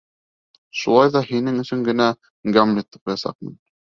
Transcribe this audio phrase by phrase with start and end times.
[0.83, 2.09] Шулай ҙа һинең өсөн генә
[2.57, 3.55] Гамлетты ҡуясаҡмын!